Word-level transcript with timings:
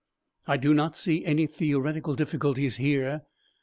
I 0.47 0.57
do 0.57 0.73
not 0.73 0.97
see 0.97 1.23
any 1.25 1.45
theoretical 1.45 2.15
difficulties 2.15 2.77
here. 2.77 3.21